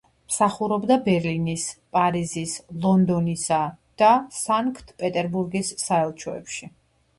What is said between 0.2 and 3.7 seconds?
მსახურობდა ბერლინის, პარიზის, ლონდონისა